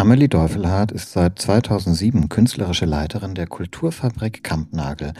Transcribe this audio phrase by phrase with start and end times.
[0.00, 5.12] Amelie Deufelhardt ist seit 2007 künstlerische Leiterin der Kulturfabrik Kampnagel,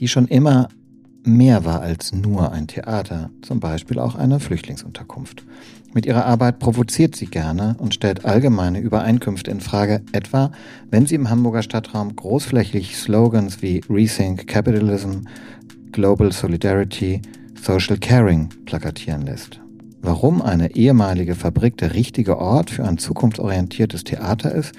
[0.00, 0.70] die schon immer
[1.22, 5.44] mehr war als nur ein Theater, zum Beispiel auch eine Flüchtlingsunterkunft.
[5.92, 10.50] Mit ihrer Arbeit provoziert sie gerne und stellt allgemeine Übereinkünfte in Frage, etwa
[10.90, 15.28] wenn sie im Hamburger Stadtraum großflächig Slogans wie Rethink Capitalism,
[15.92, 17.22] Global Solidarity,
[17.54, 19.60] Social Caring plakatieren lässt.
[20.06, 24.74] Warum eine ehemalige Fabrik der richtige Ort für ein zukunftsorientiertes Theater ist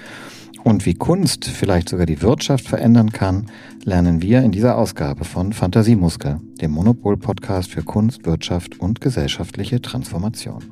[0.62, 3.46] und wie Kunst vielleicht sogar die Wirtschaft verändern kann,
[3.82, 10.62] lernen wir in dieser Ausgabe von Fantasiemuskel, dem Monopol-Podcast für Kunst, Wirtschaft und gesellschaftliche Transformation.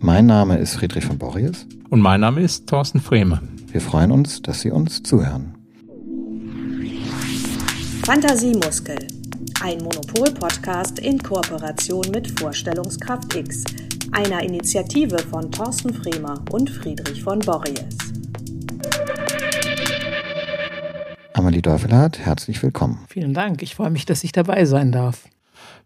[0.00, 1.66] Mein Name ist Friedrich von Borries.
[1.88, 3.40] Und mein Name ist Thorsten Frehme.
[3.72, 5.54] Wir freuen uns, dass Sie uns zuhören.
[8.04, 9.17] Fantasiemuskel
[9.62, 13.64] ein Monopol-Podcast in Kooperation mit Vorstellungskraft X,
[14.12, 17.98] einer Initiative von Thorsten Fremer und Friedrich von Borries.
[21.32, 23.04] Amelie Deufelhardt, herzlich willkommen.
[23.08, 23.62] Vielen Dank.
[23.62, 25.24] Ich freue mich, dass ich dabei sein darf.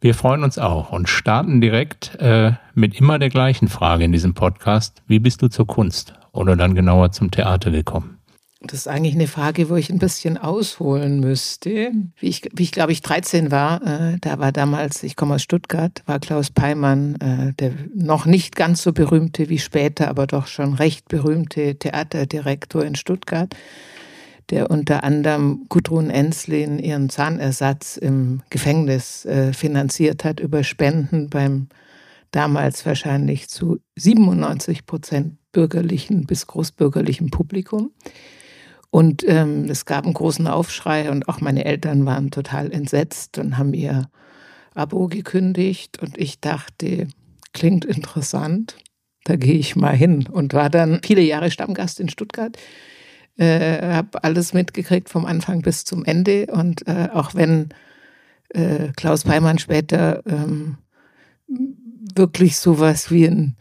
[0.00, 4.34] Wir freuen uns auch und starten direkt äh, mit immer der gleichen Frage in diesem
[4.34, 5.02] Podcast.
[5.06, 8.18] Wie bist du zur Kunst oder dann genauer zum Theater gekommen?
[8.64, 11.90] Das ist eigentlich eine Frage, wo ich ein bisschen ausholen müsste.
[12.16, 15.42] Wie ich, wie ich glaube ich, 13 war, äh, da war damals, ich komme aus
[15.42, 20.46] Stuttgart, war Klaus Peimann, äh, der noch nicht ganz so berühmte wie später, aber doch
[20.46, 23.54] schon recht berühmte Theaterdirektor in Stuttgart,
[24.50, 31.68] der unter anderem Gudrun Enslin ihren Zahnersatz im Gefängnis äh, finanziert hat über Spenden beim
[32.30, 37.90] damals wahrscheinlich zu 97 Prozent bürgerlichen bis großbürgerlichen Publikum.
[38.92, 43.56] Und ähm, es gab einen großen Aufschrei und auch meine Eltern waren total entsetzt und
[43.56, 44.10] haben ihr
[44.74, 46.02] Abo gekündigt.
[46.02, 47.08] Und ich dachte,
[47.54, 48.76] klingt interessant,
[49.24, 50.26] da gehe ich mal hin.
[50.30, 52.58] Und war dann viele Jahre Stammgast in Stuttgart.
[53.38, 56.48] Äh, habe alles mitgekriegt vom Anfang bis zum Ende.
[56.52, 57.70] Und äh, auch wenn
[58.50, 60.76] äh, Klaus Peimann später ähm,
[62.14, 63.56] wirklich sowas wie ein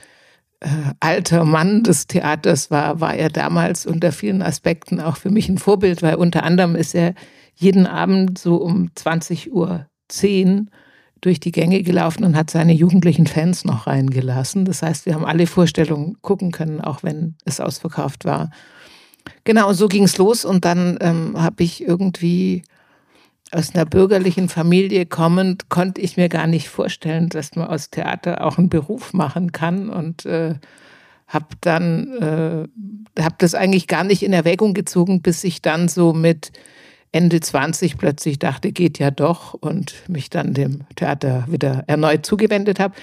[0.61, 5.49] äh, alter Mann des Theaters war, war er damals unter vielen Aspekten auch für mich
[5.49, 7.13] ein Vorbild, weil unter anderem ist er
[7.55, 10.69] jeden Abend so um 20 Uhr 10
[11.19, 14.65] durch die Gänge gelaufen und hat seine jugendlichen Fans noch reingelassen.
[14.65, 18.49] Das heißt, wir haben alle Vorstellungen gucken können, auch wenn es ausverkauft war.
[19.43, 22.63] Genau, so ging es los und dann ähm, habe ich irgendwie
[23.51, 28.45] aus einer bürgerlichen Familie kommend konnte ich mir gar nicht vorstellen, dass man aus Theater
[28.45, 30.55] auch einen Beruf machen kann und äh,
[31.27, 32.67] habe dann
[33.17, 36.51] äh, habe das eigentlich gar nicht in Erwägung gezogen, bis ich dann so mit
[37.13, 42.79] Ende 20 plötzlich dachte, geht ja doch und mich dann dem Theater wieder erneut zugewendet
[42.79, 42.95] habe.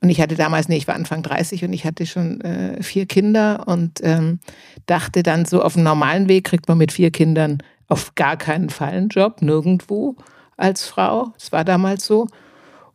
[0.00, 3.06] Und ich hatte damals, nee, ich war Anfang 30 und ich hatte schon äh, vier
[3.06, 4.38] Kinder und ähm,
[4.86, 7.58] dachte dann so auf dem normalen Weg kriegt man mit vier Kindern
[7.88, 10.16] auf gar keinen Fall einen Job, nirgendwo
[10.56, 11.32] als Frau.
[11.38, 12.26] Das war damals so.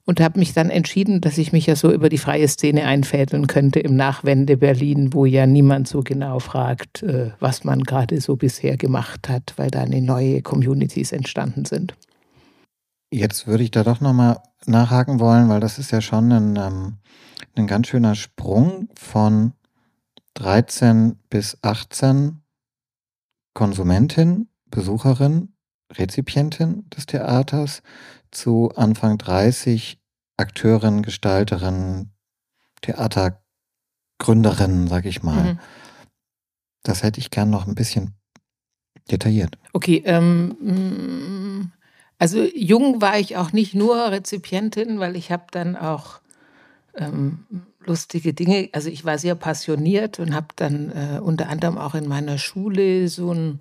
[0.03, 3.45] Und habe mich dann entschieden, dass ich mich ja so über die freie Szene einfädeln
[3.47, 8.35] könnte im Nachwende Berlin, wo ja niemand so genau fragt, äh, was man gerade so
[8.35, 11.93] bisher gemacht hat, weil da neue Communities entstanden sind.
[13.13, 16.97] Jetzt würde ich da doch nochmal nachhaken wollen, weil das ist ja schon ein, ähm,
[17.55, 19.53] ein ganz schöner Sprung von
[20.33, 22.41] 13 bis 18
[23.53, 25.53] Konsumentin Besucherin,
[25.91, 27.83] Rezipientin des Theaters
[28.31, 29.99] zu Anfang 30
[30.37, 32.11] Akteurin, Gestalterin,
[32.81, 35.53] Theatergründerin, sag ich mal.
[35.53, 35.59] Mhm.
[36.83, 38.15] Das hätte ich gern noch ein bisschen
[39.11, 39.57] detailliert.
[39.73, 41.71] Okay, ähm,
[42.17, 46.21] also jung war ich auch nicht nur Rezipientin, weil ich habe dann auch
[46.95, 47.45] ähm,
[47.85, 52.07] lustige Dinge, also ich war sehr passioniert und habe dann äh, unter anderem auch in
[52.07, 53.59] meiner Schule so ein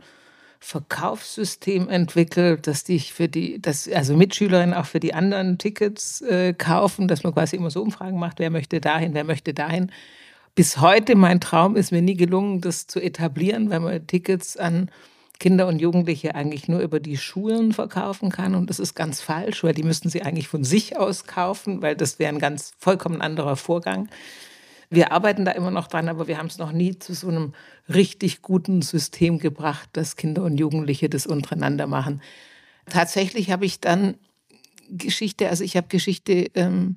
[0.60, 6.53] Verkaufssystem entwickelt, dass die für die, dass also Mitschülerinnen auch für die anderen Tickets äh,
[6.53, 9.91] kaufen, dass man quasi immer so Umfragen macht, wer möchte dahin, wer möchte dahin.
[10.54, 14.90] Bis heute mein Traum ist mir nie gelungen, das zu etablieren, weil man Tickets an
[15.38, 18.55] Kinder und Jugendliche eigentlich nur über die Schulen verkaufen kann.
[18.55, 21.96] Und das ist ganz falsch, weil die müssten sie eigentlich von sich aus kaufen, weil
[21.96, 24.11] das wäre ein ganz vollkommen anderer Vorgang.
[24.90, 27.54] Wir arbeiten da immer noch dran, aber wir haben es noch nie zu so einem
[27.88, 32.20] richtig guten System gebracht, dass Kinder und Jugendliche das untereinander machen.
[32.87, 34.16] Tatsächlich habe ich dann
[34.88, 36.96] Geschichte, also ich habe Geschichte, ähm,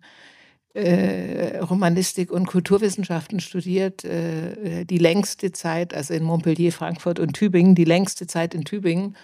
[0.74, 7.76] äh, Romanistik und Kulturwissenschaften studiert, äh, die längste Zeit, also in Montpellier, Frankfurt und Tübingen,
[7.76, 9.16] die längste Zeit in Tübingen.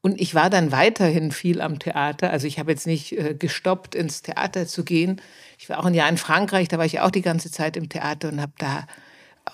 [0.00, 2.30] Und ich war dann weiterhin viel am Theater.
[2.30, 5.20] Also ich habe jetzt nicht äh, gestoppt, ins Theater zu gehen.
[5.58, 7.88] Ich war auch ein Jahr in Frankreich, da war ich auch die ganze Zeit im
[7.88, 8.86] Theater und habe da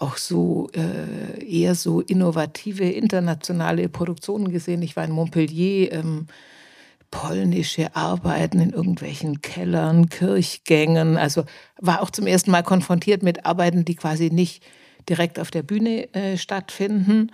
[0.00, 4.82] auch so äh, eher so innovative internationale Produktionen gesehen.
[4.82, 6.26] Ich war in Montpellier, ähm,
[7.10, 11.16] polnische Arbeiten in irgendwelchen Kellern, Kirchgängen.
[11.16, 11.44] Also
[11.80, 14.64] war auch zum ersten Mal konfrontiert mit Arbeiten, die quasi nicht
[15.08, 17.30] direkt auf der Bühne äh, stattfinden.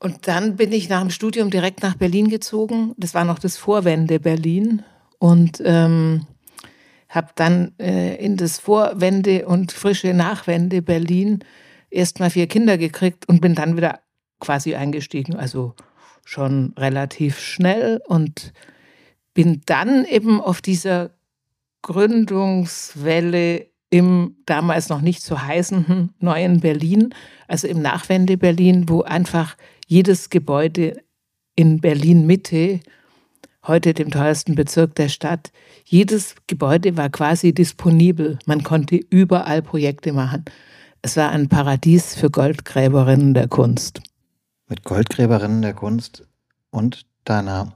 [0.00, 2.94] Und dann bin ich nach dem Studium direkt nach Berlin gezogen.
[2.96, 4.82] Das war noch das Vorwende Berlin.
[5.18, 6.26] Und ähm,
[7.10, 11.40] habe dann äh, in das Vorwende und frische Nachwende Berlin
[11.90, 14.00] erst mal vier Kinder gekriegt und bin dann wieder
[14.38, 15.74] quasi eingestiegen, also
[16.24, 18.52] schon relativ schnell und
[19.34, 21.10] bin dann eben auf dieser
[21.82, 27.12] Gründungswelle im damals noch nicht so heißenden neuen Berlin,
[27.48, 29.56] also im Nachwende Berlin, wo einfach
[29.86, 31.02] jedes Gebäude
[31.56, 32.80] in Berlin Mitte
[33.66, 35.52] heute dem teuersten Bezirk der Stadt.
[35.84, 38.38] Jedes Gebäude war quasi disponibel.
[38.46, 40.44] Man konnte überall Projekte machen.
[41.02, 44.00] Es war ein Paradies für Goldgräberinnen der Kunst.
[44.68, 46.26] Mit Goldgräberinnen der Kunst
[46.70, 47.74] und deiner,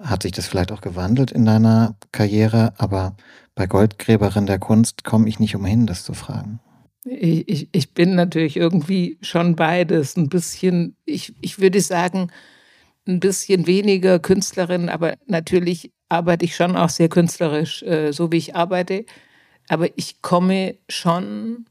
[0.00, 3.14] hat sich das vielleicht auch gewandelt in deiner Karriere, aber
[3.54, 6.60] bei Goldgräberin der Kunst komme ich nicht umhin, das zu fragen.
[7.04, 10.16] Ich, ich bin natürlich irgendwie schon beides.
[10.16, 12.30] Ein bisschen, ich, ich würde sagen,
[13.06, 18.38] ein bisschen weniger Künstlerin, aber natürlich arbeite ich schon auch sehr künstlerisch, äh, so wie
[18.38, 19.04] ich arbeite.
[19.68, 21.66] Aber ich komme schon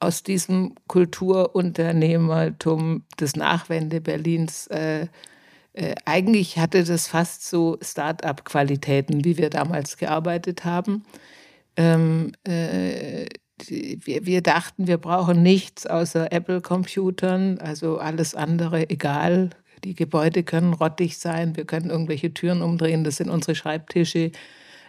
[0.00, 5.06] aus diesem Kulturunternehmertum des Nachwende Berlins äh,
[5.76, 11.04] äh, eigentlich hatte das fast so Start-up-Qualitäten, wie wir damals gearbeitet haben.
[11.76, 13.26] Ähm, äh,
[13.68, 19.50] wir, wir, dachten, wir brauchen nichts außer Apple-Computern, also alles andere egal.
[19.84, 24.32] Die Gebäude können rottig sein, wir können irgendwelche Türen umdrehen, das sind unsere Schreibtische.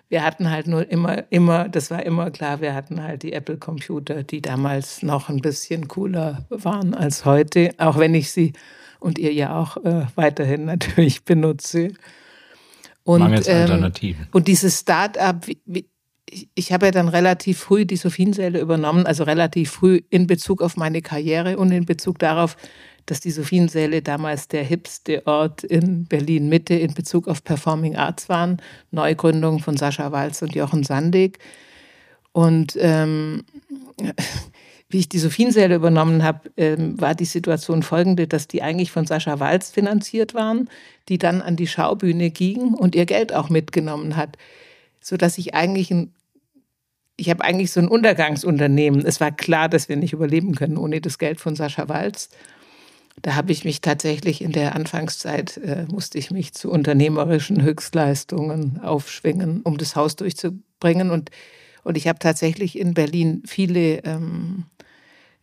[0.09, 4.23] Wir hatten halt nur immer, immer, das war immer klar, wir hatten halt die Apple-Computer,
[4.23, 8.53] die damals noch ein bisschen cooler waren als heute, auch wenn ich sie
[8.99, 11.93] und ihr ja auch äh, weiterhin natürlich benutze.
[13.03, 14.23] Und, Mangels ähm, Alternativen.
[14.23, 15.45] Ähm, und dieses Start-up,
[16.29, 20.61] ich, ich habe ja dann relativ früh die Sophiensäle übernommen, also relativ früh in Bezug
[20.61, 22.57] auf meine Karriere und in Bezug darauf,
[23.07, 28.29] dass die Sophiensäle damals der hipste Ort in Berlin Mitte in Bezug auf Performing Arts
[28.29, 28.61] waren.
[28.91, 31.39] Neugründung von Sascha Walz und Jochen Sandig.
[32.33, 33.45] Und ähm,
[34.89, 39.07] wie ich die Sophiensäle übernommen habe, ähm, war die Situation folgende, dass die eigentlich von
[39.07, 40.69] Sascha Walz finanziert waren,
[41.07, 44.37] die dann an die Schaubühne ging und ihr Geld auch mitgenommen hat,
[44.99, 46.13] so dass ich eigentlich ein
[47.19, 49.03] ich habe eigentlich so ein Untergangsunternehmen.
[49.03, 52.29] Es war klar, dass wir nicht überleben können ohne das Geld von Sascha Walz.
[53.21, 58.79] Da habe ich mich tatsächlich in der Anfangszeit, äh, musste ich mich zu unternehmerischen Höchstleistungen
[58.81, 61.09] aufschwingen, um das Haus durchzubringen.
[61.09, 61.31] Und,
[61.83, 64.65] und ich habe tatsächlich in Berlin viele ähm,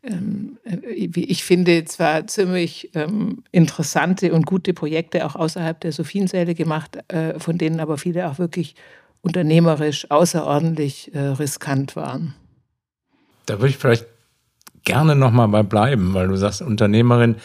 [0.04, 5.92] ähm, äh, wie ich finde, zwar ziemlich ähm, interessante und gute Projekte auch außerhalb der
[5.92, 8.74] Sophiensäle gemacht, äh, von denen aber viele auch wirklich
[9.22, 12.34] unternehmerisch außerordentlich äh, riskant waren.
[13.46, 14.06] Da würde ich vielleicht
[14.84, 17.36] gerne nochmal bei bleiben, weil du sagst, Unternehmerin,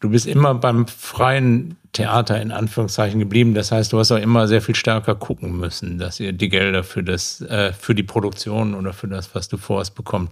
[0.00, 3.54] du bist immer beim freien Theater in Anführungszeichen geblieben.
[3.54, 6.84] Das heißt, du hast auch immer sehr viel stärker gucken müssen, dass ihr die Gelder
[6.84, 10.30] für das, äh, für die Produktion oder für das, was du vorhast, bekommt.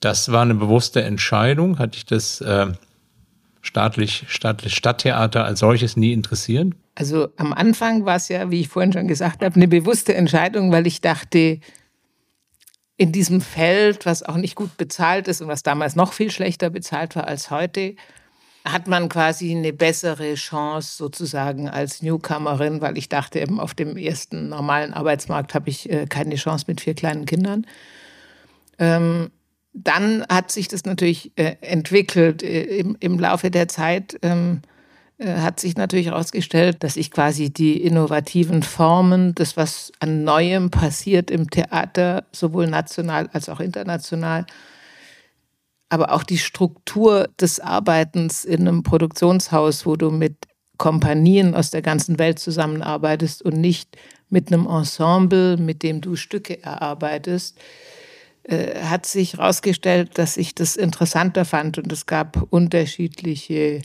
[0.00, 1.78] Das war eine bewusste Entscheidung.
[1.78, 2.66] Hat dich das äh,
[3.60, 6.72] staatlich, staatlich Stadttheater als solches nie interessiert?
[6.94, 10.72] Also am Anfang war es ja, wie ich vorhin schon gesagt habe, eine bewusste Entscheidung,
[10.72, 11.60] weil ich dachte,
[12.98, 16.68] in diesem Feld, was auch nicht gut bezahlt ist und was damals noch viel schlechter
[16.68, 17.94] bezahlt war als heute,
[18.64, 23.96] hat man quasi eine bessere Chance sozusagen als Newcomerin, weil ich dachte eben auf dem
[23.96, 27.66] ersten normalen Arbeitsmarkt habe ich äh, keine Chance mit vier kleinen Kindern.
[28.80, 29.30] Ähm,
[29.72, 34.18] dann hat sich das natürlich äh, entwickelt äh, im, Laufe der Zeit.
[34.22, 34.77] Ähm, äh,
[35.20, 41.30] hat sich natürlich herausgestellt, dass ich quasi die innovativen Formen, das, was an Neuem passiert
[41.30, 44.46] im Theater, sowohl national als auch international,
[45.88, 50.36] aber auch die Struktur des Arbeitens in einem Produktionshaus, wo du mit
[50.76, 53.96] Kompanien aus der ganzen Welt zusammenarbeitest und nicht
[54.28, 57.58] mit einem Ensemble, mit dem du Stücke erarbeitest,
[58.44, 61.78] äh, hat sich herausgestellt, dass ich das interessanter fand.
[61.78, 63.82] Und es gab unterschiedliche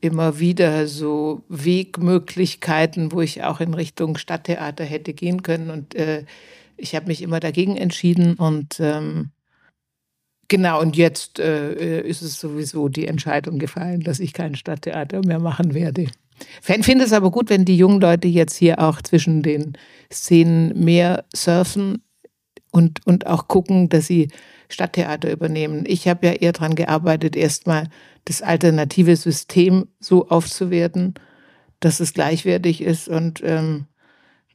[0.00, 6.24] immer wieder so Wegmöglichkeiten, wo ich auch in Richtung Stadttheater hätte gehen können und äh,
[6.76, 9.30] ich habe mich immer dagegen entschieden und ähm,
[10.50, 15.38] Genau, und jetzt äh, ist es sowieso die Entscheidung gefallen, dass ich kein Stadttheater mehr
[15.38, 16.08] machen werde.
[16.66, 19.74] Ich finde es aber gut, wenn die jungen Leute jetzt hier auch zwischen den
[20.12, 22.02] Szenen mehr surfen
[22.72, 24.26] und, und auch gucken, dass sie
[24.72, 25.84] Stadttheater übernehmen.
[25.86, 27.88] Ich habe ja eher daran gearbeitet, erstmal
[28.24, 31.14] das alternative System so aufzuwerten,
[31.80, 33.08] dass es gleichwertig ist.
[33.08, 33.86] Und ähm,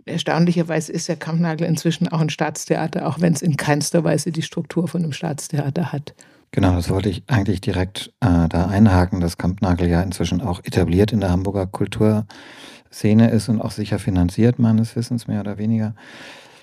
[0.05, 4.43] erstaunlicherweise ist der Kampnagel inzwischen auch ein Staatstheater, auch wenn es in keinster Weise die
[4.43, 6.13] Struktur von einem Staatstheater hat.
[6.51, 11.11] Genau, das wollte ich eigentlich direkt äh, da einhaken, dass Kampnagel ja inzwischen auch etabliert
[11.11, 15.95] in der Hamburger Kulturszene ist und auch sicher finanziert, meines Wissens mehr oder weniger.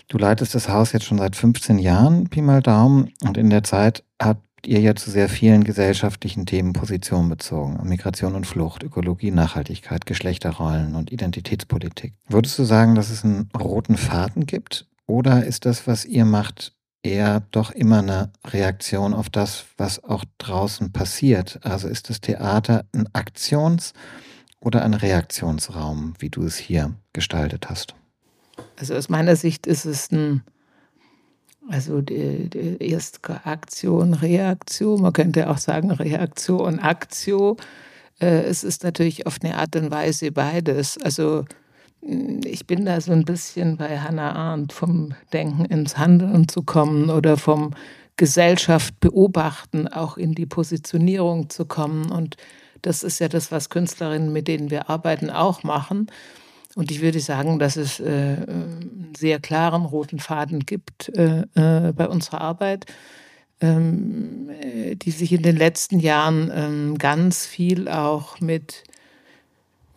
[0.09, 3.62] Du leitest das Haus jetzt schon seit 15 Jahren, Pi mal Daumen, und in der
[3.62, 7.80] Zeit habt ihr ja zu sehr vielen gesellschaftlichen Themen Position bezogen.
[7.82, 12.14] Migration und Flucht, Ökologie, Nachhaltigkeit, Geschlechterrollen und Identitätspolitik.
[12.28, 14.87] Würdest du sagen, dass es einen roten Faden gibt?
[15.06, 20.25] Oder ist das, was ihr macht, eher doch immer eine Reaktion auf das, was auch
[20.38, 21.59] draußen passiert?
[21.62, 23.92] Also ist das Theater ein Aktions-
[24.61, 27.94] oder ein Reaktionsraum, wie du es hier gestaltet hast?
[28.78, 30.42] Also aus meiner Sicht ist es ein,
[31.68, 37.56] also die, die erst Aktion, Reaktion, man könnte auch sagen Reaktion, Aktio.
[38.21, 40.99] Äh, es ist natürlich auf eine Art und Weise beides.
[40.99, 41.44] Also
[42.02, 46.62] hm, ich bin da so ein bisschen bei Hannah Arendt, vom Denken ins Handeln zu
[46.62, 47.75] kommen oder vom
[48.16, 52.11] Gesellschaft beobachten, auch in die Positionierung zu kommen.
[52.11, 52.37] Und
[52.82, 56.09] das ist ja das, was Künstlerinnen, mit denen wir arbeiten, auch machen.
[56.75, 61.93] Und ich würde sagen, dass es äh, einen sehr klaren roten Faden gibt äh, äh,
[61.93, 62.87] bei unserer Arbeit,
[63.61, 68.85] ähm, äh, die sich in den letzten Jahren ähm, ganz viel auch mit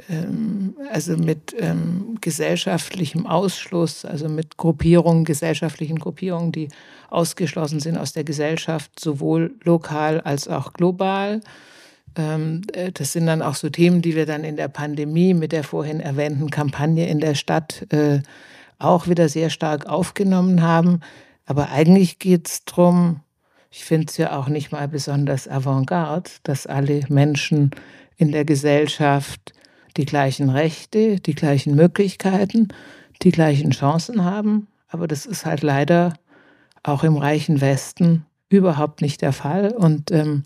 [0.10, 6.67] ähm, also mit ähm, gesellschaftlichem Ausschluss, also mit Gruppierungen, gesellschaftlichen Gruppierungen, die
[7.10, 11.38] ausgeschlossen sind aus der Gesellschaft, sowohl lokal als auch global.
[11.38, 11.75] Äh,
[12.15, 16.00] das sind dann auch so Themen, die wir dann in der Pandemie mit der vorhin
[16.00, 18.22] erwähnten Kampagne in der Stadt äh,
[18.79, 21.01] auch wieder sehr stark aufgenommen haben.
[21.45, 23.22] Aber eigentlich geht es darum,
[23.69, 27.72] ich finde es ja auch nicht mal besonders avantgarde, dass alle Menschen
[28.15, 29.53] in der Gesellschaft
[29.98, 32.69] die gleichen Rechte, die gleichen Möglichkeiten,
[33.22, 34.67] die gleichen Chancen haben.
[34.88, 36.13] Aber das ist halt leider
[36.84, 39.72] auch im reichen Westen überhaupt nicht der Fall.
[39.72, 40.43] Und ähm,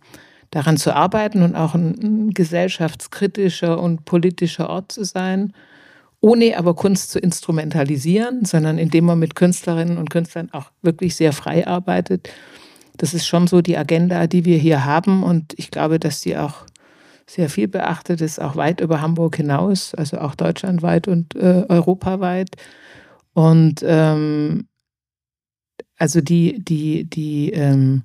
[0.52, 5.54] daran zu arbeiten und auch ein, gesellschaftskritischer und politischer Ort zu sein,
[6.22, 11.34] ohne aber Kunst zu instrumentalisieren, sondern indem man mit Künstlerinnen und Künstlern auch wirklich sehr
[11.34, 12.30] frei arbeitet.
[12.98, 16.36] Das ist schon so die Agenda, die wir hier haben und ich glaube, dass die
[16.36, 16.66] auch
[17.30, 22.50] sehr viel beachtet ist, auch weit über Hamburg hinaus, also auch deutschlandweit und äh, europaweit.
[23.34, 24.68] Und ähm,
[25.98, 28.04] also die, die, die ähm,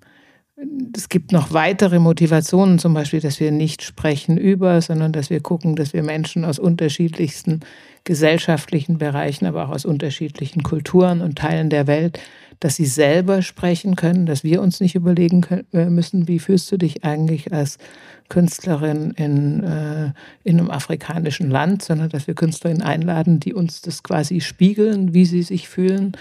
[0.97, 5.41] es gibt noch weitere Motivationen, zum Beispiel, dass wir nicht sprechen über, sondern dass wir
[5.41, 7.61] gucken, dass wir Menschen aus unterschiedlichsten
[8.05, 12.21] gesellschaftlichen Bereichen, aber auch aus unterschiedlichen Kulturen und Teilen der Welt,
[12.61, 16.71] dass sie selber sprechen können, dass wir uns nicht überlegen können, äh, müssen, wie fühlst
[16.71, 17.79] du dich eigentlich als
[18.29, 20.13] Künstlerin in, äh,
[20.45, 25.25] in einem afrikanischen Land, sondern dass wir Künstlerinnen einladen, die uns das quasi spiegeln, wie
[25.25, 26.13] sie sich fühlen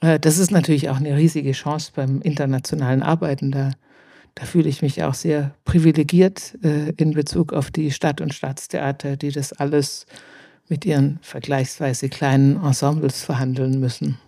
[0.00, 3.50] das ist natürlich auch eine riesige Chance beim internationalen Arbeiten.
[3.50, 3.72] Da,
[4.34, 9.16] da fühle ich mich auch sehr privilegiert äh, in Bezug auf die Stadt- und Staatstheater,
[9.16, 10.06] die das alles
[10.68, 14.18] mit ihren vergleichsweise kleinen Ensembles verhandeln müssen.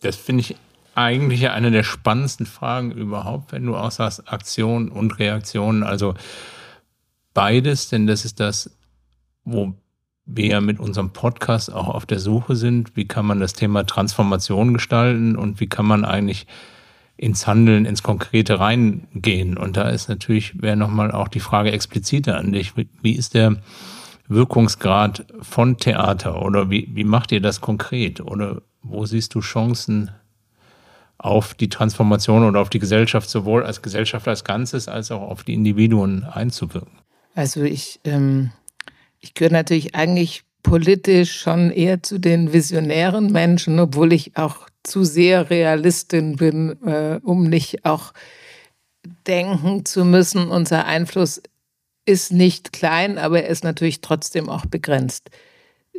[0.00, 0.56] Das finde ich
[0.94, 6.14] eigentlich eine der spannendsten Fragen überhaupt, wenn du auch sagst, Aktion und Reaktion, also
[7.34, 8.70] beides, denn das ist das,
[9.44, 9.74] wo
[10.24, 13.84] wir ja mit unserem Podcast auch auf der Suche sind, wie kann man das Thema
[13.84, 16.46] Transformation gestalten und wie kann man eigentlich
[17.16, 19.56] ins Handeln, ins Konkrete reingehen.
[19.56, 22.72] Und da ist natürlich, wäre nochmal auch die Frage expliziter an dich.
[22.76, 23.56] Wie ist der
[24.28, 28.20] Wirkungsgrad von Theater oder wie, wie macht ihr das konkret?
[28.20, 30.10] Oder wo siehst du Chancen
[31.18, 35.44] auf die Transformation oder auf die Gesellschaft, sowohl als Gesellschaft als Ganzes als auch auf
[35.44, 36.98] die Individuen einzuwirken?
[37.34, 38.50] Also ich ähm,
[39.22, 45.04] ich gehöre natürlich eigentlich politisch schon eher zu den visionären Menschen, obwohl ich auch zu
[45.04, 48.12] sehr Realistin bin, äh, um nicht auch
[49.26, 51.40] denken zu müssen, unser Einfluss
[52.04, 55.30] ist nicht klein, aber er ist natürlich trotzdem auch begrenzt.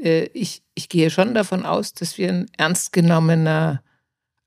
[0.02, 3.82] Äh, ich, ich gehe schon davon aus, dass wir ein ernst genommener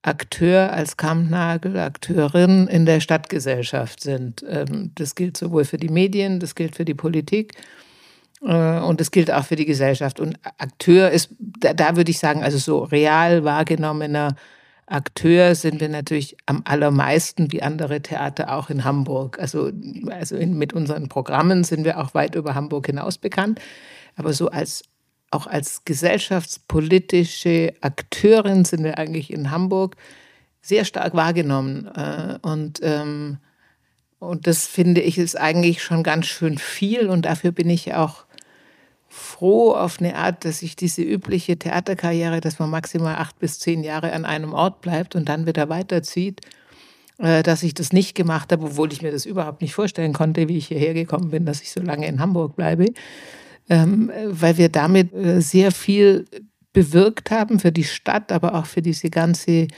[0.02, 4.44] Akteur als Kampnagel, Akteurin in der Stadtgesellschaft sind.
[4.48, 7.54] Ähm, das gilt sowohl für die Medien, das gilt für die Politik
[8.52, 10.20] und das gilt auch für die Gesellschaft.
[10.20, 14.36] Und Akteur ist, da, da, würde ich sagen, also so real wahrgenommener
[14.86, 19.38] Akteur sind wir natürlich am allermeisten wie andere Theater auch in Hamburg.
[19.40, 19.72] Also,
[20.10, 23.60] also in, mit unseren Programmen sind wir auch weit über Hamburg hinaus bekannt.
[24.14, 24.84] Aber so als
[25.32, 29.96] auch als gesellschaftspolitische Akteurin sind wir eigentlich in Hamburg
[30.62, 31.86] sehr stark wahrgenommen.
[31.94, 33.38] Äh, und, ähm,
[34.20, 37.08] und das finde ich ist eigentlich schon ganz schön viel.
[37.08, 38.25] Und dafür bin ich auch
[39.16, 43.82] froh auf eine Art, dass ich diese übliche Theaterkarriere, dass man maximal acht bis zehn
[43.82, 46.42] Jahre an einem Ort bleibt und dann wieder weiterzieht,
[47.18, 50.48] äh, dass ich das nicht gemacht habe, obwohl ich mir das überhaupt nicht vorstellen konnte,
[50.48, 52.86] wie ich hierher gekommen bin, dass ich so lange in Hamburg bleibe,
[53.70, 56.26] ähm, weil wir damit äh, sehr viel
[56.74, 59.68] bewirkt haben für die Stadt, aber auch für diese ganze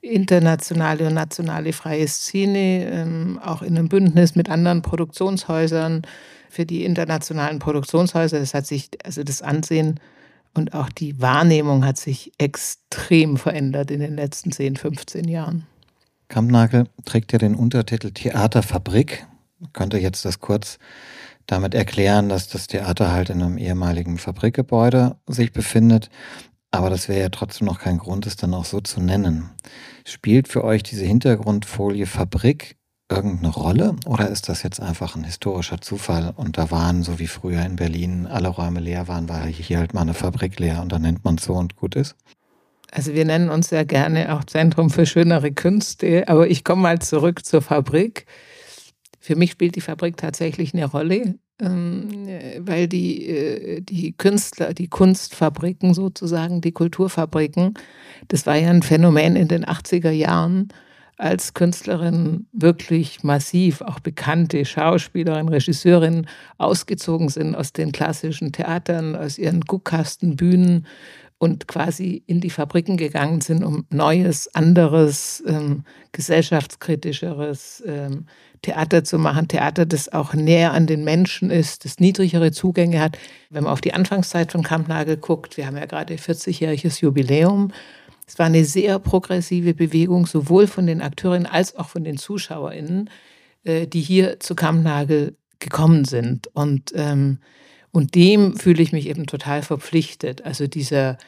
[0.00, 6.02] internationale und nationale freie Szene, ähm, auch in einem Bündnis mit anderen Produktionshäusern
[6.50, 8.38] für die internationalen Produktionshäuser.
[8.38, 10.00] Das hat sich, also das Ansehen
[10.54, 15.66] und auch die Wahrnehmung hat sich extrem verändert in den letzten 10, 15 Jahren.
[16.28, 19.26] Kampnagel trägt ja den Untertitel Theaterfabrik.
[19.72, 20.78] Könnte jetzt das kurz
[21.46, 26.10] damit erklären, dass das Theater halt in einem ehemaligen Fabrikgebäude sich befindet.
[26.70, 29.50] Aber das wäre ja trotzdem noch kein Grund, es dann auch so zu nennen.
[30.04, 32.76] Spielt für euch diese Hintergrundfolie Fabrik
[33.10, 37.26] irgendeine Rolle oder ist das jetzt einfach ein historischer Zufall und da waren, so wie
[37.26, 40.92] früher in Berlin, alle Räume leer waren, war hier halt mal eine Fabrik leer und
[40.92, 42.16] dann nennt man es so und gut ist?
[42.92, 46.98] Also wir nennen uns ja gerne auch Zentrum für schönere Künste, aber ich komme mal
[46.98, 48.26] zurück zur Fabrik.
[49.20, 52.26] Für mich spielt die Fabrik tatsächlich eine Rolle, ähm,
[52.58, 57.74] weil die, äh, die Künstler, die Kunstfabriken sozusagen, die Kulturfabriken,
[58.28, 60.68] das war ja ein Phänomen in den 80er Jahren
[61.20, 66.26] als Künstlerin wirklich massiv auch bekannte Schauspielerinnen, Regisseurinnen
[66.58, 70.86] ausgezogen sind aus den klassischen Theatern, aus ihren Guckkastenbühnen
[71.38, 78.26] und quasi in die Fabriken gegangen sind, um neues, anderes, ähm, gesellschaftskritischeres ähm,
[78.62, 79.48] Theater zu machen.
[79.48, 83.18] Theater, das auch näher an den Menschen ist, das niedrigere Zugänge hat.
[83.48, 87.72] Wenn man auf die Anfangszeit von Kampnagel guckt, wir haben ja gerade 40-jähriges Jubiläum
[88.30, 93.10] es war eine sehr progressive Bewegung, sowohl von den Akteurinnen als auch von den ZuschauerInnen,
[93.64, 96.46] äh, die hier zu Kampnagel gekommen sind.
[96.54, 97.38] Und, ähm,
[97.90, 100.44] und dem fühle ich mich eben total verpflichtet.
[100.44, 101.18] Also dieser,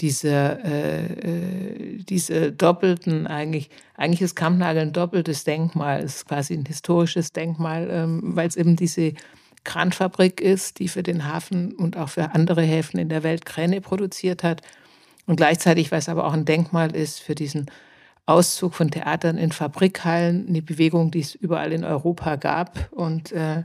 [0.00, 6.66] dieser, äh, äh, diese doppelten, eigentlich, eigentlich ist Kampnagel ein doppeltes Denkmal, ist quasi ein
[6.66, 9.14] historisches Denkmal, ähm, weil es eben diese
[9.64, 13.80] Kranfabrik ist, die für den Hafen und auch für andere Häfen in der Welt Kräne
[13.80, 14.60] produziert hat
[15.26, 17.70] und gleichzeitig, weil es aber auch ein Denkmal ist für diesen
[18.26, 23.64] Auszug von Theatern in Fabrikhallen, eine Bewegung, die es überall in Europa gab und äh,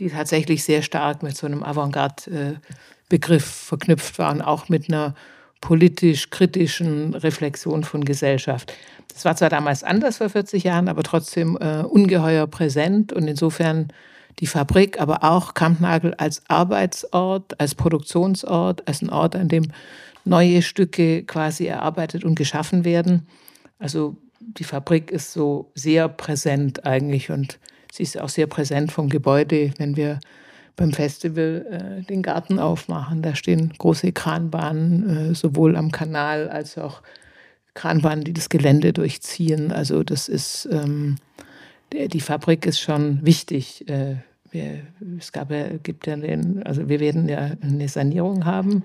[0.00, 5.14] die tatsächlich sehr stark mit so einem Avantgarde-Begriff verknüpft war und auch mit einer
[5.60, 8.74] politisch-kritischen Reflexion von Gesellschaft.
[9.12, 13.88] Das war zwar damals anders vor 40 Jahren, aber trotzdem äh, ungeheuer präsent und insofern
[14.40, 19.68] die Fabrik, aber auch Kampnagel als Arbeitsort, als Produktionsort, als ein Ort, an dem
[20.24, 23.26] neue Stücke quasi erarbeitet und geschaffen werden.
[23.78, 27.58] Also die Fabrik ist so sehr präsent eigentlich und
[27.92, 30.20] sie ist auch sehr präsent vom Gebäude, wenn wir
[30.76, 33.22] beim Festival äh, den Garten aufmachen.
[33.22, 37.02] Da stehen große Kranbahnen, äh, sowohl am Kanal als auch
[37.74, 39.72] Kranbahnen, die das Gelände durchziehen.
[39.72, 41.16] Also das ist, ähm,
[41.92, 43.88] der, die Fabrik ist schon wichtig.
[43.88, 44.16] Äh,
[44.50, 44.80] wir,
[45.18, 48.84] es gab gibt ja den, also wir werden ja eine Sanierung haben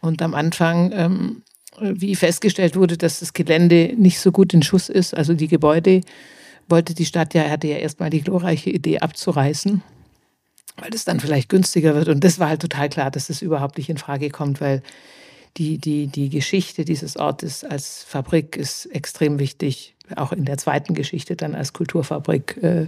[0.00, 1.42] und am Anfang, ähm,
[1.80, 6.00] wie festgestellt wurde, dass das Gelände nicht so gut in Schuss ist, also die Gebäude,
[6.68, 9.82] wollte die Stadt ja, hatte ja erstmal die glorreiche Idee abzureißen,
[10.76, 12.08] weil das dann vielleicht günstiger wird.
[12.08, 14.82] Und das war halt total klar, dass das überhaupt nicht in Frage kommt, weil
[15.56, 20.94] die, die, die Geschichte dieses Ortes als Fabrik ist extrem wichtig, auch in der zweiten
[20.94, 22.86] Geschichte dann als Kulturfabrik äh,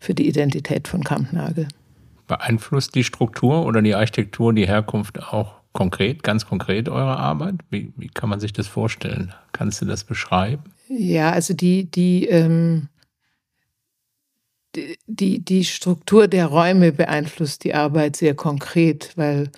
[0.00, 1.68] für die Identität von Kampnagel.
[2.26, 7.56] Beeinflusst die Struktur oder die Architektur die Herkunft auch konkret, ganz konkret eure Arbeit?
[7.70, 9.32] Wie, wie kann man sich das vorstellen?
[9.52, 10.64] Kannst du das beschreiben?
[10.88, 12.88] Ja, also die, die, ähm,
[15.06, 19.50] die, die Struktur der Räume beeinflusst die Arbeit sehr konkret, weil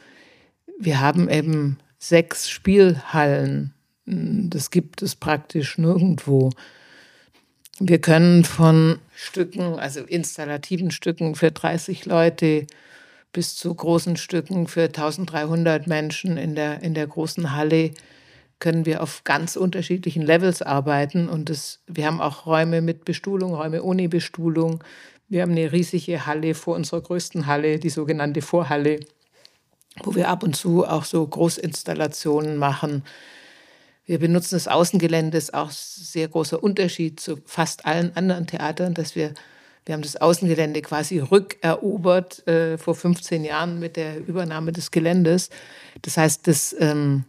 [0.79, 3.73] wir haben eben sechs Spielhallen.
[4.05, 6.51] Das gibt es praktisch nirgendwo.
[7.79, 12.67] Wir können von Stücken, also installativen Stücken für 30 Leute,
[13.33, 17.93] bis zu großen Stücken für 1300 Menschen in der, in der großen Halle
[18.59, 21.29] können wir auf ganz unterschiedlichen Levels arbeiten.
[21.29, 24.83] Und das, wir haben auch Räume mit Bestuhlung, Räume ohne Bestuhlung.
[25.29, 29.01] Wir haben eine riesige Halle vor unserer größten Halle, die sogenannte Vorhalle,
[30.03, 33.05] wo wir ab und zu auch so Großinstallationen machen.
[34.07, 39.15] Wir benutzen das Außengelände, ist auch sehr großer Unterschied zu fast allen anderen Theatern, dass
[39.15, 39.35] wir
[39.89, 45.49] wir haben das Außengelände quasi rückerobert äh, vor 15 Jahren mit der Übernahme des Geländes.
[46.03, 47.25] Das heißt, das, ähm,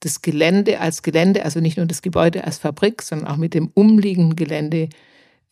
[0.00, 3.70] das Gelände als Gelände, also nicht nur das Gebäude als Fabrik, sondern auch mit dem
[3.72, 4.90] umliegenden Gelände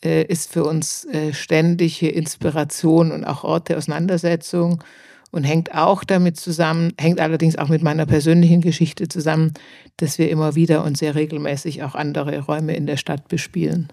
[0.04, 4.84] äh, ist für uns äh, ständige Inspiration und auch Ort der Auseinandersetzung
[5.30, 9.54] und hängt auch damit zusammen, hängt allerdings auch mit meiner persönlichen Geschichte zusammen,
[9.96, 13.88] dass wir immer wieder und sehr regelmäßig auch andere Räume in der Stadt bespielen.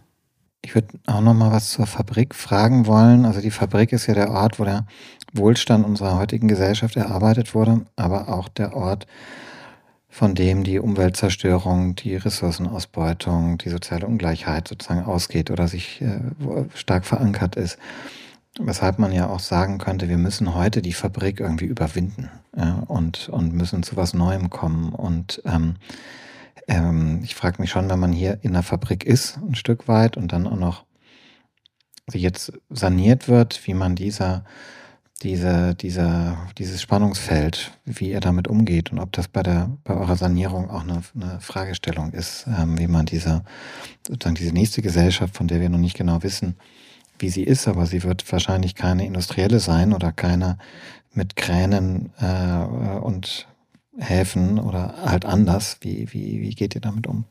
[0.63, 3.25] Ich würde auch noch mal was zur Fabrik fragen wollen.
[3.25, 4.85] Also die Fabrik ist ja der Ort, wo der
[5.33, 9.07] Wohlstand unserer heutigen Gesellschaft erarbeitet wurde, aber auch der Ort,
[10.09, 16.19] von dem die Umweltzerstörung, die Ressourcenausbeutung, die soziale Ungleichheit sozusagen ausgeht oder sich äh,
[16.75, 17.79] stark verankert ist.
[18.59, 23.29] Weshalb man ja auch sagen könnte, wir müssen heute die Fabrik irgendwie überwinden ja, und,
[23.29, 24.91] und müssen zu was Neuem kommen.
[24.91, 25.75] Und ähm,
[26.67, 30.17] ähm, ich frage mich schon, wenn man hier in der Fabrik ist, ein Stück weit
[30.17, 30.85] und dann auch noch
[32.13, 34.43] jetzt saniert wird, wie man dieser,
[35.21, 40.15] diese, dieser, dieses Spannungsfeld, wie ihr damit umgeht und ob das bei der, bei eurer
[40.15, 43.43] Sanierung auch eine, eine Fragestellung ist, ähm, wie man diese,
[44.07, 46.57] sozusagen diese nächste Gesellschaft, von der wir noch nicht genau wissen,
[47.19, 50.57] wie sie ist, aber sie wird wahrscheinlich keine industrielle sein oder keine
[51.13, 53.47] mit Kränen äh, und
[53.97, 55.77] Häfen oder halt anders.
[55.81, 57.25] Wie, wie, wie geht ihr damit um?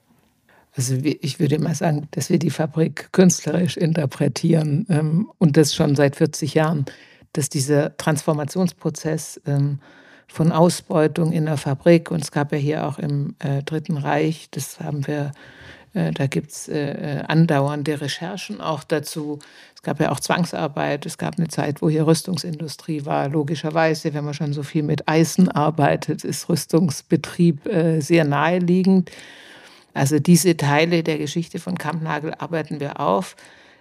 [0.77, 5.96] Also ich würde mal sagen, dass wir die Fabrik künstlerisch interpretieren ähm, und das schon
[5.96, 6.85] seit 40 Jahren,
[7.33, 9.81] dass dieser Transformationsprozess ähm,
[10.29, 14.49] von Ausbeutung in der Fabrik, und es gab ja hier auch im äh, Dritten Reich,
[14.53, 15.33] das haben wir
[15.92, 19.38] da gibt es äh, äh, andauernde Recherchen auch dazu.
[19.74, 21.07] Es gab ja auch Zwangsarbeit.
[21.07, 23.29] Es gab eine Zeit, wo hier Rüstungsindustrie war.
[23.29, 27.62] Logischerweise, wenn man schon so viel mit Eisen arbeitet, ist Rüstungsbetrieb
[27.98, 29.11] sehr naheliegend.
[29.94, 33.37] Also diese Teile der Geschichte von Kampnagel arbeiten wir auf.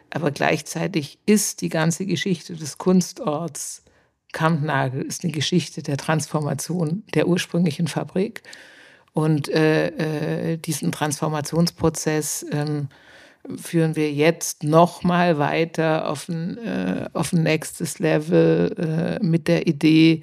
[0.09, 3.83] Aber gleichzeitig ist die ganze Geschichte des Kunstorts
[4.31, 8.43] Kampnagel ist eine Geschichte der Transformation der ursprünglichen Fabrik.
[9.13, 12.89] Und äh, äh, diesen Transformationsprozess ähm,
[13.57, 19.47] führen wir jetzt noch mal weiter auf ein, äh, auf ein nächstes Level äh, mit
[19.47, 20.21] der Idee,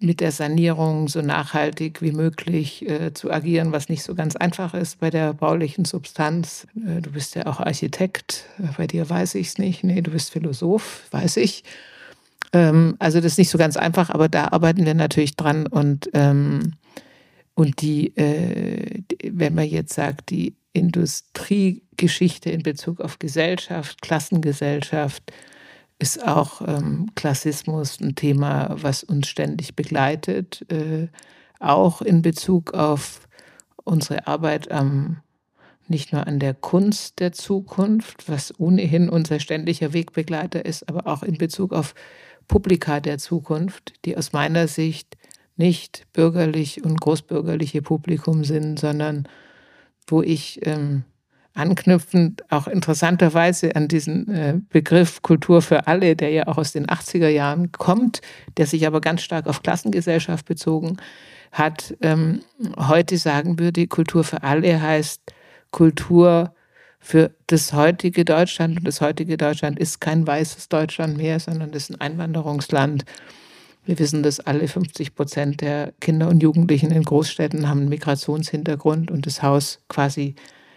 [0.00, 4.74] mit der Sanierung so nachhaltig wie möglich äh, zu agieren, was nicht so ganz einfach
[4.74, 6.66] ist bei der baulichen Substanz.
[6.76, 8.44] Äh, du bist ja auch Architekt,
[8.76, 9.84] bei dir weiß ich es nicht.
[9.84, 11.64] Nee, du bist Philosoph, weiß ich.
[12.52, 16.10] Ähm, also das ist nicht so ganz einfach, aber da arbeiten wir natürlich dran und
[16.12, 16.74] ähm,
[17.54, 25.32] und die, äh, wenn man jetzt sagt, die Industriegeschichte in Bezug auf Gesellschaft, Klassengesellschaft,
[26.00, 31.08] ist auch ähm, Klassismus ein Thema, was uns ständig begleitet, äh,
[31.60, 33.28] auch in Bezug auf
[33.84, 35.20] unsere Arbeit am
[35.86, 41.22] nicht nur an der Kunst der Zukunft, was ohnehin unser ständiger Wegbegleiter ist, aber auch
[41.22, 41.94] in Bezug auf
[42.48, 45.16] Publika der Zukunft, die aus meiner Sicht
[45.56, 49.28] nicht bürgerlich und großbürgerliche Publikum sind, sondern
[50.06, 51.04] wo ich ähm,
[51.54, 56.86] anknüpfend auch interessanterweise an diesen äh, Begriff Kultur für alle, der ja auch aus den
[56.86, 58.20] 80er Jahren kommt,
[58.56, 60.96] der sich aber ganz stark auf Klassengesellschaft bezogen
[61.52, 62.40] hat, ähm,
[62.76, 65.22] heute sagen würde, Kultur für alle heißt
[65.70, 66.52] Kultur
[66.98, 68.78] für das heutige Deutschland.
[68.78, 73.04] Und das heutige Deutschland ist kein weißes Deutschland mehr, sondern das ist ein Einwanderungsland.
[73.86, 79.10] Wir wissen, dass alle 50 Prozent der Kinder und Jugendlichen in Großstädten haben einen Migrationshintergrund
[79.10, 80.34] und das Haus quasi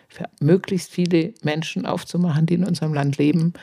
[0.10, 3.54] für möglichst viele Menschen aufzumachen, die in unserem Land leben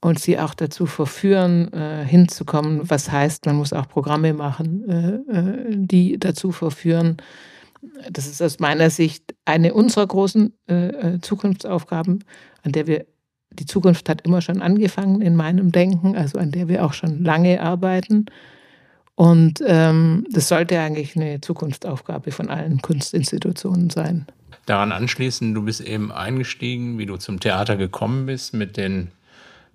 [0.00, 5.38] und sie auch dazu verführen, äh, hinzukommen, was heißt, man muss auch Programme machen, äh,
[5.38, 7.16] äh, die dazu verführen.
[8.10, 12.24] Das ist aus meiner Sicht eine unserer großen äh, äh, Zukunftsaufgaben,
[12.62, 13.06] an der wir
[13.50, 17.22] die Zukunft hat immer schon angefangen in meinem Denken, also an der wir auch schon
[17.22, 18.26] lange arbeiten.
[19.16, 24.26] Und ähm, das sollte eigentlich eine Zukunftsaufgabe von allen Kunstinstitutionen sein.
[24.66, 29.08] Daran anschließend, du bist eben eingestiegen, wie du zum Theater gekommen bist, mit den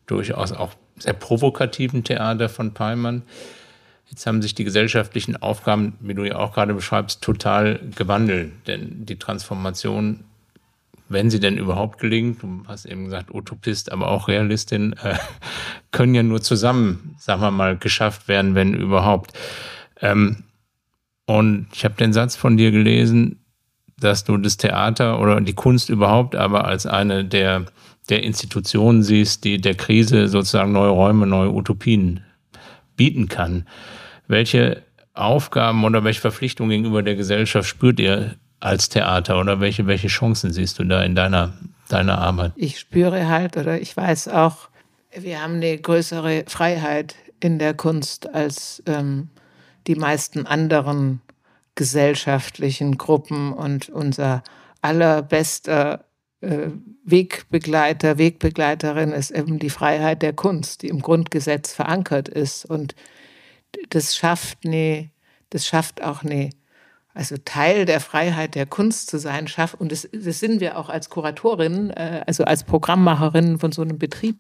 [0.05, 3.23] durchaus auch sehr provokativen Theater von Peimann.
[4.09, 8.51] Jetzt haben sich die gesellschaftlichen Aufgaben, wie du ja auch gerade beschreibst, total gewandelt.
[8.67, 10.25] Denn die Transformation
[11.11, 15.15] wenn sie denn überhaupt gelingt, du hast eben gesagt, Utopist, aber auch Realistin, äh,
[15.91, 19.33] können ja nur zusammen, sagen wir mal, geschafft werden, wenn überhaupt.
[20.01, 20.43] Ähm,
[21.25, 23.41] und ich habe den Satz von dir gelesen,
[23.97, 27.65] dass du das Theater oder die Kunst überhaupt aber als eine der,
[28.09, 32.21] der Institutionen siehst, die der Krise sozusagen neue Räume, neue Utopien
[32.97, 33.67] bieten kann.
[34.27, 40.07] Welche Aufgaben oder welche Verpflichtungen gegenüber der Gesellschaft spürt ihr als Theater oder welche, welche
[40.07, 41.53] Chancen siehst du da in deiner,
[41.89, 42.53] deiner Arbeit?
[42.55, 44.69] Ich spüre halt oder ich weiß auch,
[45.13, 49.29] wir haben eine größere Freiheit in der Kunst als ähm,
[49.87, 51.21] die meisten anderen
[51.75, 54.43] gesellschaftlichen Gruppen und unser
[54.81, 56.05] allerbester
[56.41, 56.69] äh,
[57.03, 62.65] Wegbegleiter, Wegbegleiterin ist eben die Freiheit der Kunst, die im Grundgesetz verankert ist.
[62.65, 62.95] Und
[63.89, 65.09] das schafft eine,
[65.49, 66.51] das schafft auch eine,
[67.13, 70.89] also Teil der Freiheit der Kunst zu sein, schafft, und das, das sind wir auch
[70.89, 74.37] als Kuratorin, äh, also als Programmmacherin von so einem Betrieb,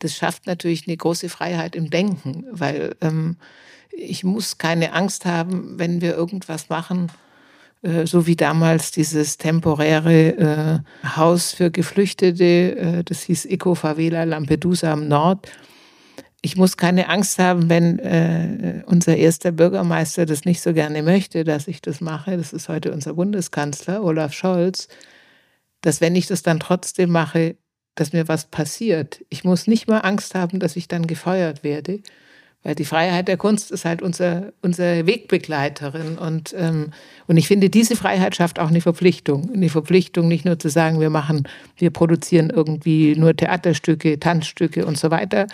[0.00, 3.36] das schafft natürlich eine große Freiheit im Denken, weil ähm,
[3.90, 7.10] ich muss keine Angst haben, wenn wir irgendwas machen,
[7.82, 14.24] äh, so wie damals dieses temporäre äh, Haus für Geflüchtete, äh, das hieß Eco Favela
[14.24, 15.48] Lampedusa am Nord.
[16.44, 21.42] Ich muss keine Angst haben, wenn äh, unser erster Bürgermeister das nicht so gerne möchte,
[21.42, 22.36] dass ich das mache.
[22.36, 24.88] Das ist heute unser Bundeskanzler Olaf Scholz.
[25.80, 27.56] Dass wenn ich das dann trotzdem mache,
[27.94, 29.24] dass mir was passiert.
[29.30, 32.00] Ich muss nicht mal Angst haben, dass ich dann gefeuert werde,
[32.62, 36.18] weil die Freiheit der Kunst ist halt unser, unsere Wegbegleiterin.
[36.18, 36.90] Und, ähm,
[37.26, 39.50] und ich finde, diese Freiheit schafft auch eine Verpflichtung.
[39.54, 44.98] Eine Verpflichtung, nicht nur zu sagen, wir machen, wir produzieren irgendwie nur Theaterstücke, Tanzstücke und
[44.98, 45.46] so weiter,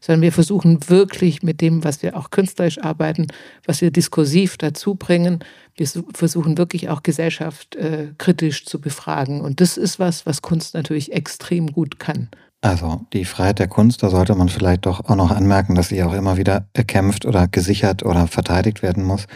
[0.00, 3.26] sondern wir versuchen wirklich mit dem, was wir auch künstlerisch arbeiten,
[3.66, 5.40] was wir diskursiv dazu bringen,
[5.76, 9.40] wir versuchen wirklich auch Gesellschaft äh, kritisch zu befragen.
[9.40, 12.28] Und das ist was, was Kunst natürlich extrem gut kann.
[12.60, 16.02] Also die Freiheit der Kunst, da sollte man vielleicht doch auch noch anmerken, dass sie
[16.02, 19.26] auch immer wieder erkämpft oder gesichert oder verteidigt werden muss.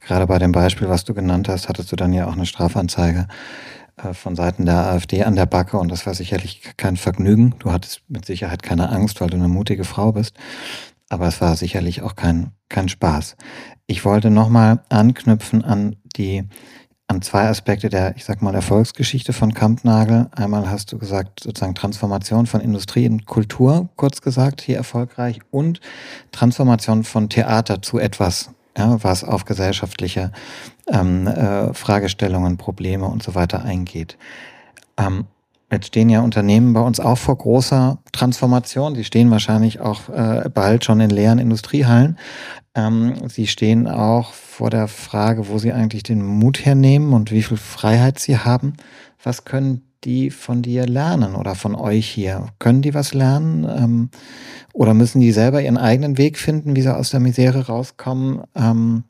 [0.00, 3.28] Gerade bei dem Beispiel, was du genannt hast, hattest du dann ja auch eine Strafanzeige
[4.12, 7.54] von Seiten der AfD an der Backe und das war sicherlich kein Vergnügen.
[7.58, 10.36] Du hattest mit Sicherheit keine Angst, weil du eine mutige Frau bist,
[11.08, 13.36] aber es war sicherlich auch kein, kein Spaß.
[13.86, 16.44] Ich wollte nochmal anknüpfen an die
[17.10, 20.28] an zwei Aspekte der, ich sag mal, Erfolgsgeschichte von Kampnagel.
[20.30, 25.80] Einmal hast du gesagt, sozusagen Transformation von Industrie in Kultur, kurz gesagt, hier erfolgreich, und
[26.30, 30.32] Transformation von Theater zu etwas, ja, was auf gesellschaftliche
[30.88, 34.16] ähm, äh, Fragestellungen, Probleme und so weiter eingeht.
[34.96, 35.26] Ähm,
[35.72, 38.96] Jetzt stehen ja Unternehmen bei uns auch vor großer Transformation.
[38.96, 42.18] Sie stehen wahrscheinlich auch äh, bald schon in leeren Industriehallen.
[42.74, 47.42] Ähm, sie stehen auch vor der Frage, wo sie eigentlich den Mut hernehmen und wie
[47.42, 48.74] viel Freiheit sie haben.
[49.22, 52.46] Was können die von dir lernen oder von euch hier?
[52.58, 53.64] Können die was lernen?
[53.64, 54.10] Ähm,
[54.72, 58.42] oder müssen die selber ihren eigenen Weg finden, wie sie aus der Misere rauskommen?
[58.54, 59.04] Ähm,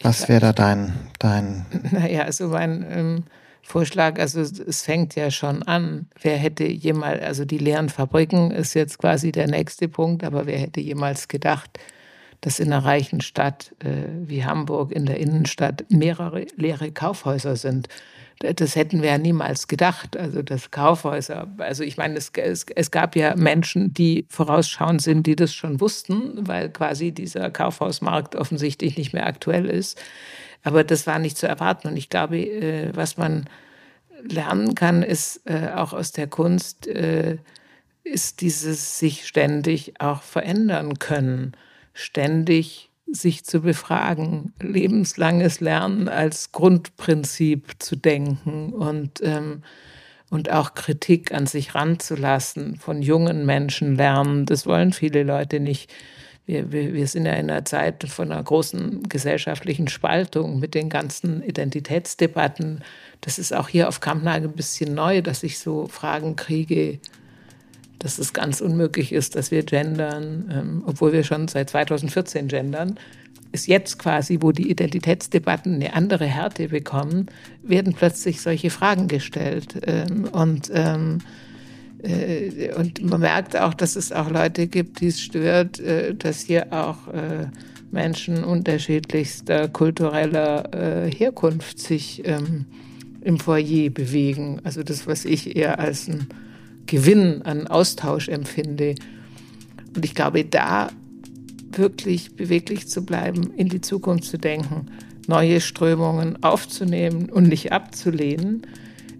[0.00, 1.66] was wäre da dein, dein?
[1.90, 3.24] Naja, also mein ähm,
[3.62, 6.06] Vorschlag, also es fängt ja schon an.
[6.20, 10.58] Wer hätte jemals, also die leeren Fabriken ist jetzt quasi der nächste Punkt, aber wer
[10.58, 11.78] hätte jemals gedacht,
[12.42, 17.88] dass in einer reichen Stadt äh, wie Hamburg in der Innenstadt mehrere leere Kaufhäuser sind?
[18.40, 20.16] Das hätten wir ja niemals gedacht.
[20.16, 25.26] Also das Kaufhäuser, also ich meine, es, es, es gab ja Menschen, die vorausschauend sind,
[25.26, 30.00] die das schon wussten, weil quasi dieser Kaufhausmarkt offensichtlich nicht mehr aktuell ist.
[30.62, 31.88] Aber das war nicht zu erwarten.
[31.88, 33.44] Und ich glaube, äh, was man
[34.22, 37.38] lernen kann, ist äh, auch aus der Kunst, äh,
[38.02, 41.52] ist dieses sich ständig auch verändern können,
[41.94, 49.62] ständig sich zu befragen, lebenslanges Lernen als Grundprinzip zu denken und, ähm,
[50.30, 54.46] und auch Kritik an sich ranzulassen, von jungen Menschen lernen.
[54.46, 55.92] Das wollen viele Leute nicht
[56.46, 60.90] wir, wir, wir sind ja in einer Zeit von einer großen gesellschaftlichen Spaltung mit den
[60.90, 62.84] ganzen Identitätsdebatten.
[63.22, 67.00] Das ist auch hier auf Kampnagel ein bisschen neu, dass ich so Fragen kriege,
[68.04, 72.98] dass es ganz unmöglich ist, dass wir gendern, ähm, obwohl wir schon seit 2014 gendern.
[73.50, 77.28] Ist jetzt quasi, wo die Identitätsdebatten eine andere Härte bekommen,
[77.62, 79.80] werden plötzlich solche Fragen gestellt.
[79.86, 81.22] Ähm, und ähm,
[82.02, 86.42] äh, und man merkt auch, dass es auch Leute gibt, die es stört, äh, dass
[86.42, 87.46] hier auch äh,
[87.90, 92.66] Menschen unterschiedlichster kultureller Herkunft sich ähm,
[93.22, 94.60] im Foyer bewegen.
[94.64, 96.26] Also das, was ich eher als einen
[96.86, 98.94] Gewinn an Austausch empfinde.
[99.94, 100.90] Und ich glaube, da
[101.72, 104.86] wirklich beweglich zu bleiben, in die Zukunft zu denken,
[105.26, 108.62] neue Strömungen aufzunehmen und nicht abzulehnen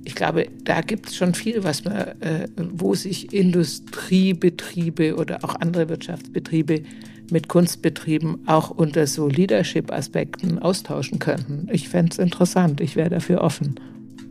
[0.05, 5.57] ich glaube, da gibt es schon viel, was man, äh, wo sich Industriebetriebe oder auch
[5.57, 6.83] andere Wirtschaftsbetriebe
[7.31, 11.69] mit Kunstbetrieben auch unter so Leadership-Aspekten austauschen könnten.
[11.73, 13.77] Ich fände es interessant, ich wäre dafür offen.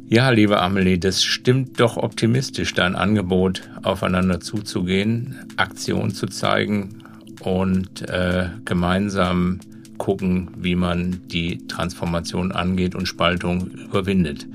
[0.07, 7.03] Ja, liebe Amelie, das stimmt doch optimistisch, dein Angebot, aufeinander zuzugehen, Aktion zu zeigen
[7.41, 9.59] und äh, gemeinsam
[9.97, 14.47] gucken, wie man die Transformation angeht und Spaltung überwindet.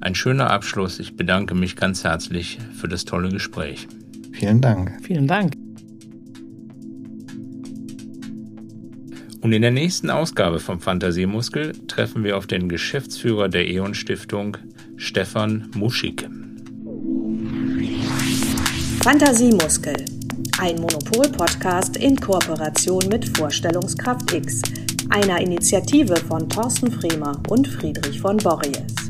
[0.00, 1.00] Ein schöner Abschluss.
[1.00, 3.88] Ich bedanke mich ganz herzlich für das tolle Gespräch.
[4.32, 4.92] Vielen Dank.
[5.02, 5.54] Vielen Dank.
[9.40, 14.56] Und in der nächsten Ausgabe vom Fantasiemuskel treffen wir auf den Geschäftsführer der E.ON Stiftung,
[15.04, 16.26] Stefan Muschig.
[19.02, 19.94] Fantasiemuskel,
[20.58, 24.62] ein Monopol-Podcast in Kooperation mit Vorstellungskraft X,
[25.10, 29.03] einer Initiative von Thorsten Fremer und Friedrich von Borries.